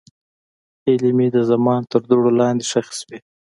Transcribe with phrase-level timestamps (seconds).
[0.83, 3.17] هیلې مې د زمان تر دوړو لاندې ښخې شوې.